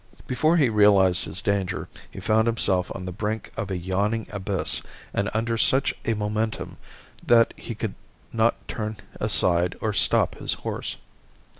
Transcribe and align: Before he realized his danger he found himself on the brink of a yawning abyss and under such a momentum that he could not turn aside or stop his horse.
Before 0.25 0.57
he 0.57 0.67
realized 0.67 1.25
his 1.25 1.43
danger 1.43 1.87
he 2.09 2.19
found 2.19 2.47
himself 2.47 2.91
on 2.95 3.05
the 3.05 3.11
brink 3.11 3.51
of 3.55 3.69
a 3.69 3.77
yawning 3.77 4.25
abyss 4.31 4.81
and 5.13 5.29
under 5.31 5.59
such 5.59 5.93
a 6.05 6.15
momentum 6.15 6.77
that 7.23 7.53
he 7.55 7.75
could 7.75 7.93
not 8.33 8.67
turn 8.67 8.97
aside 9.19 9.75
or 9.79 9.93
stop 9.93 10.33
his 10.39 10.53
horse. 10.65 10.95